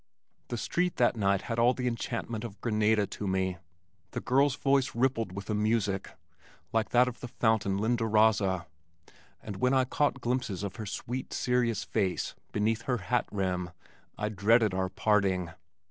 The 0.47 0.57
street 0.57 0.95
that 0.95 1.15
night 1.15 1.43
had 1.43 1.59
all 1.59 1.75
the 1.75 1.87
enchantment 1.87 2.43
of 2.43 2.59
Granada 2.59 3.05
to 3.05 3.27
me. 3.27 3.57
The 4.13 4.19
girl's 4.19 4.55
voice 4.55 4.95
rippled 4.95 5.31
with 5.31 5.47
a 5.47 5.53
music 5.53 6.09
like 6.73 6.89
that 6.89 7.07
of 7.07 7.19
the 7.19 7.27
fountain 7.27 7.77
Lindarazza, 7.77 8.65
and 9.43 9.57
when 9.57 9.75
I 9.75 9.85
caught 9.85 10.19
glimpses 10.19 10.63
of 10.63 10.77
her 10.77 10.87
sweet, 10.87 11.33
serious 11.33 11.83
face 11.83 12.33
beneath 12.51 12.81
her 12.89 12.97
hat 12.97 13.27
rim, 13.31 13.69
I 14.17 14.29
dreaded 14.29 14.73
our 14.73 14.89
parting. 14.89 15.51